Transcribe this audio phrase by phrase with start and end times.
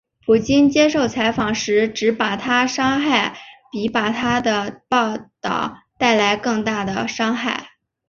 [0.25, 3.37] 普京接受采访时指把她杀害
[3.71, 7.73] 比她的报导带来更大的伤害。